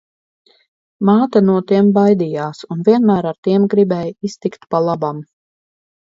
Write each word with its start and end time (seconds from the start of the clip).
Māte 1.09 1.41
no 1.49 1.57
tiem 1.71 1.91
baidījās 1.97 2.63
un 2.77 2.81
vienmēr 2.89 3.29
ar 3.33 3.39
tiem 3.49 3.69
gribēja 3.75 4.19
iztikt 4.31 4.67
pa 4.75 4.83
labam. 4.89 5.23